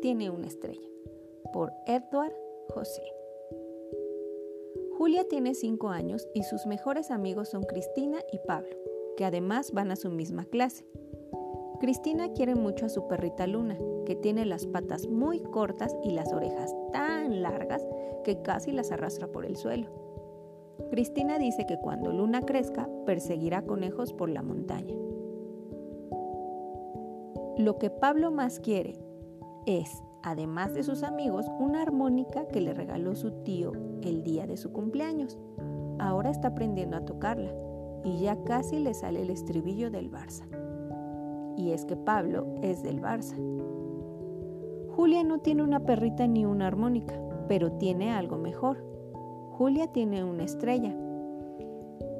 [0.00, 0.88] tiene una estrella,
[1.52, 2.32] por Edward
[2.70, 3.02] José.
[4.96, 8.76] Julia tiene 5 años y sus mejores amigos son Cristina y Pablo,
[9.16, 10.84] que además van a su misma clase.
[11.80, 16.32] Cristina quiere mucho a su perrita Luna, que tiene las patas muy cortas y las
[16.32, 17.86] orejas tan largas
[18.24, 19.88] que casi las arrastra por el suelo.
[20.90, 24.94] Cristina dice que cuando Luna crezca perseguirá conejos por la montaña.
[27.56, 28.94] Lo que Pablo más quiere
[29.68, 33.72] es, además de sus amigos, una armónica que le regaló su tío
[34.02, 35.38] el día de su cumpleaños.
[35.98, 37.52] Ahora está aprendiendo a tocarla
[38.04, 40.46] y ya casi le sale el estribillo del Barça
[41.58, 43.34] y es que Pablo es del Barça.
[44.94, 48.78] Julia no tiene una perrita ni una armónica, pero tiene algo mejor.
[49.50, 50.96] Julia tiene una estrella.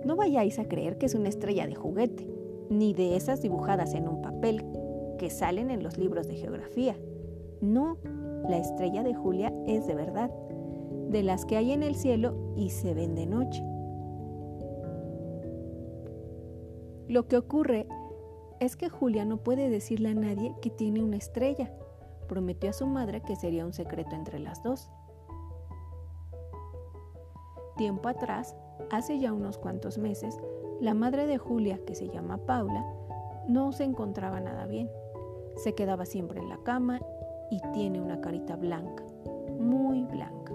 [0.05, 2.28] No vayáis a creer que es una estrella de juguete,
[2.69, 4.65] ni de esas dibujadas en un papel
[5.19, 6.97] que salen en los libros de geografía.
[7.61, 7.98] No,
[8.48, 10.31] la estrella de Julia es de verdad,
[11.09, 13.62] de las que hay en el cielo y se ven de noche.
[17.09, 17.89] Lo que ocurre
[18.61, 21.73] es que Julia no puede decirle a nadie que tiene una estrella.
[22.28, 24.91] Prometió a su madre que sería un secreto entre las dos.
[27.77, 28.56] Tiempo atrás,
[28.91, 30.37] hace ya unos cuantos meses,
[30.81, 32.84] la madre de Julia, que se llama Paula,
[33.48, 34.91] no se encontraba nada bien.
[35.56, 37.00] Se quedaba siempre en la cama
[37.50, 39.04] y tiene una carita blanca,
[39.58, 40.52] muy blanca.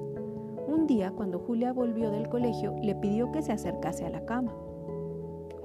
[0.68, 4.52] Un día, cuando Julia volvió del colegio, le pidió que se acercase a la cama.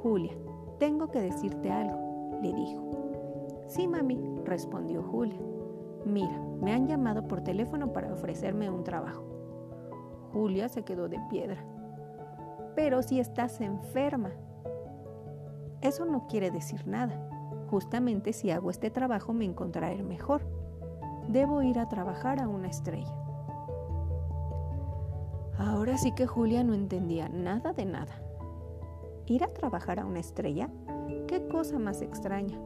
[0.03, 0.33] Julia,
[0.79, 2.09] tengo que decirte algo
[2.43, 3.65] le dijo.
[3.67, 5.39] Sí, mami, respondió Julia.
[6.05, 9.25] Mira, me han llamado por teléfono para ofrecerme un trabajo.
[10.33, 11.65] Julia se quedó de piedra.
[12.75, 14.31] Pero si estás enferma.
[15.81, 17.29] Eso no quiere decir nada.
[17.71, 20.43] Justamente si hago este trabajo me encontraré mejor.
[21.29, 23.15] Debo ir a trabajar a una estrella.
[25.59, 28.23] Ahora sí que Julia no entendía nada de nada.
[29.27, 30.71] ¿Ir a trabajar a una estrella?
[31.27, 32.59] ¡Qué cosa más extraña!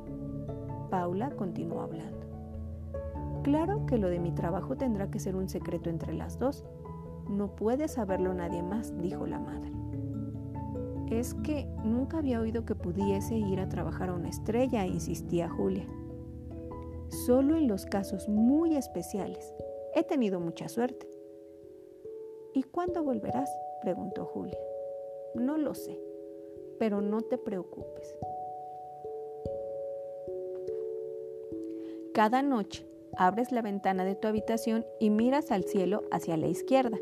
[0.90, 2.20] Paula continuó hablando.
[3.42, 6.64] Claro que lo de mi trabajo tendrá que ser un secreto entre las dos.
[7.28, 9.72] No puede saberlo nadie más, dijo la madre.
[11.10, 15.86] Es que nunca había oído que pudiese ir a trabajar a una estrella, insistía Julia.
[17.12, 19.52] Solo en los casos muy especiales.
[19.94, 21.06] He tenido mucha suerte.
[22.54, 23.54] ¿Y cuándo volverás?
[23.82, 24.58] preguntó Julia.
[25.34, 26.00] No lo sé,
[26.78, 28.16] pero no te preocupes.
[32.14, 32.86] Cada noche
[33.18, 36.98] abres la ventana de tu habitación y miras al cielo hacia la izquierda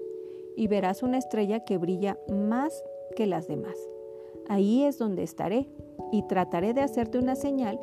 [0.56, 2.82] y verás una estrella que brilla más
[3.15, 3.76] que las demás.
[4.49, 5.69] Ahí es donde estaré
[6.10, 7.81] y trataré de hacerte una señal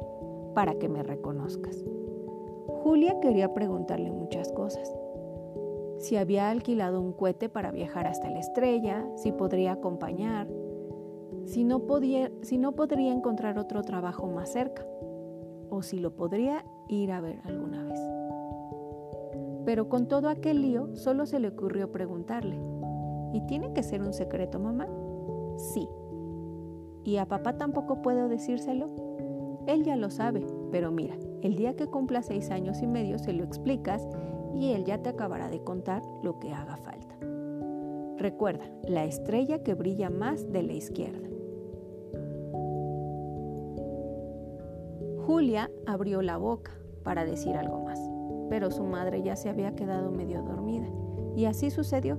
[0.53, 1.85] para que me reconozcas.
[2.87, 4.89] Julia quería preguntarle muchas cosas.
[5.99, 10.47] Si había alquilado un cohete para viajar hasta la estrella, si podría acompañar,
[11.43, 14.87] si no, podía, si no podría encontrar otro trabajo más cerca
[15.69, 17.99] o si lo podría ir a ver alguna vez.
[19.65, 22.57] Pero con todo aquel lío solo se le ocurrió preguntarle,
[23.33, 24.87] ¿y tiene que ser un secreto, mamá?
[25.57, 25.89] Sí.
[27.03, 28.87] ¿Y a papá tampoco puedo decírselo?
[29.67, 33.33] Él ya lo sabe, pero mira, el día que cumpla seis años y medio se
[33.33, 34.07] lo explicas
[34.55, 37.15] y él ya te acabará de contar lo que haga falta.
[38.17, 41.27] Recuerda, la estrella que brilla más de la izquierda.
[45.27, 46.71] Julia abrió la boca
[47.03, 47.99] para decir algo más,
[48.49, 50.87] pero su madre ya se había quedado medio dormida.
[51.35, 52.17] Y así sucedió.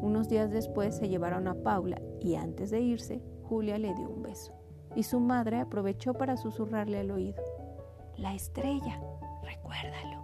[0.00, 4.22] Unos días después se llevaron a Paula y antes de irse, Julia le dio un
[4.22, 4.52] beso.
[4.96, 7.42] Y su madre aprovechó para susurrarle al oído,
[8.22, 9.00] La estrella,
[9.42, 10.22] recuérdalo.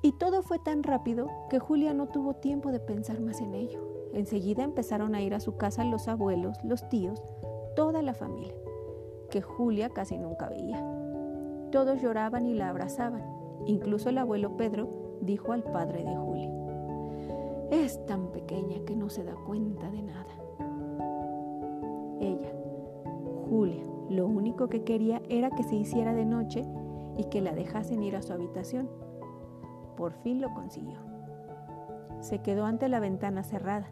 [0.00, 3.80] Y todo fue tan rápido que Julia no tuvo tiempo de pensar más en ello.
[4.12, 7.20] Enseguida empezaron a ir a su casa los abuelos, los tíos,
[7.74, 8.54] toda la familia
[9.28, 10.78] que Julia casi nunca veía.
[11.72, 13.24] Todos lloraban y la abrazaban.
[13.66, 16.50] Incluso el abuelo Pedro dijo al padre de Julia,
[17.72, 20.30] es tan pequeña que no se da cuenta de nada.
[22.20, 22.52] Ella,
[23.48, 26.64] Julia, lo único que quería era que se hiciera de noche
[27.16, 28.88] y que la dejasen ir a su habitación.
[29.96, 30.98] Por fin lo consiguió.
[32.20, 33.90] Se quedó ante la ventana cerrada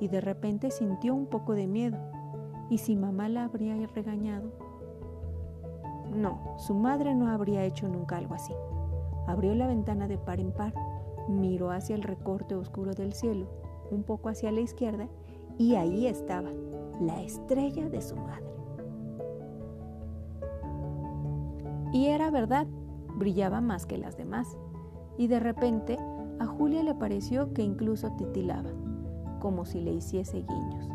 [0.00, 1.98] y de repente sintió un poco de miedo.
[2.70, 4.50] ¿Y si mamá la habría regañado?
[6.14, 8.54] No, su madre no habría hecho nunca algo así.
[9.26, 10.72] Abrió la ventana de par en par,
[11.28, 13.46] miró hacia el recorte oscuro del cielo,
[13.90, 15.08] un poco hacia la izquierda,
[15.58, 16.50] y ahí estaba,
[17.00, 18.46] la estrella de su madre.
[21.92, 22.66] Y era verdad,
[23.16, 24.56] brillaba más que las demás,
[25.18, 25.98] y de repente
[26.38, 28.70] a Julia le pareció que incluso titilaba,
[29.40, 30.88] como si le hiciese guiños.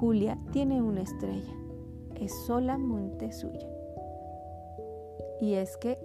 [0.00, 1.52] Julia tiene una estrella,
[2.14, 3.68] es solamente suya.
[5.40, 5.98] Y es que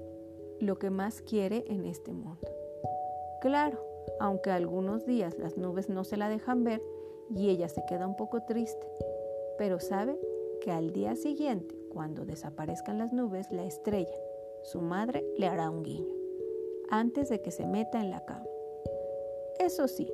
[0.60, 2.48] lo que más quiere en este mundo.
[3.42, 3.80] Claro,
[4.20, 6.82] aunque algunos días las nubes no se la dejan ver
[7.34, 8.88] y ella se queda un poco triste,
[9.58, 10.20] pero sabe
[10.62, 14.18] que al día siguiente, cuando desaparezcan las nubes, la estrella,
[14.64, 16.14] su madre, le hará un guiño,
[16.90, 18.46] antes de que se meta en la cama.
[19.60, 20.12] Eso sí,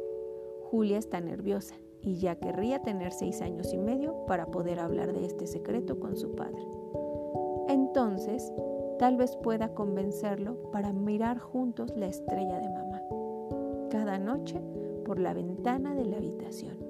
[0.69, 5.25] Julia está nerviosa y ya querría tener seis años y medio para poder hablar de
[5.25, 6.61] este secreto con su padre.
[7.67, 8.51] Entonces,
[8.97, 13.01] tal vez pueda convencerlo para mirar juntos la estrella de mamá,
[13.89, 14.61] cada noche
[15.05, 16.88] por la ventana de la habitación.